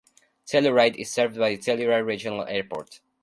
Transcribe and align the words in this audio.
Telluride 0.47 0.95
is 0.95 1.11
served 1.11 1.37
by 1.37 1.55
Telluride 1.57 2.07
Regional 2.07 2.43
Airport. 2.47 3.01